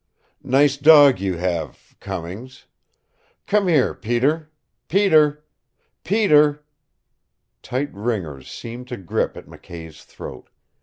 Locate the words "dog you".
0.77-1.37